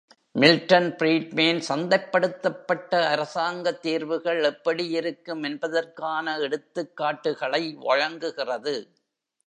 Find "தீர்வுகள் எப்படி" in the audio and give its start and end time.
3.71-4.87